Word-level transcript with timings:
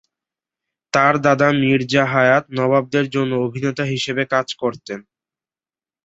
তার 0.93 1.13
দাদা 1.25 1.47
মির্জা 1.61 2.03
হায়াৎ 2.13 2.45
নবাবদের 2.57 3.05
জন্য 3.09 3.31
অভিনেতা 3.45 3.83
হিসাবে 3.93 4.23
কাজ 4.33 4.47
করতেন। 4.61 4.99